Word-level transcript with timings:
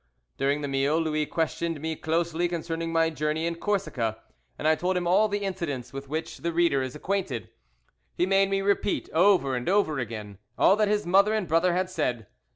During 0.35 0.61
the 0.61 0.67
meal 0.67 0.97
Louis 0.99 1.27
questioned 1.27 1.79
me 1.79 1.95
closely 1.95 2.47
concerning 2.47 2.91
my 2.91 3.11
journey 3.11 3.45
in 3.45 3.53
Corsica, 3.57 4.17
and 4.57 4.67
I 4.67 4.73
told 4.73 4.97
him 4.97 5.05
all 5.05 5.27
the 5.27 5.43
incidents 5.43 5.93
with 5.93 6.09
which 6.09 6.37
the 6.39 6.51
reader 6.51 6.81
is 6.81 6.95
acquainted. 6.95 7.49
He 8.15 8.25
made 8.25 8.49
me 8.49 8.61
repeat, 8.61 9.11
over 9.13 9.55
and 9.55 9.69
over 9.69 9.99
again, 9.99 10.39
all 10.57 10.75
that 10.77 10.87
his 10.87 11.05
mother 11.05 11.35
and 11.35 11.47
brother 11.47 11.73
had 11.75 11.87
said. 11.87 12.25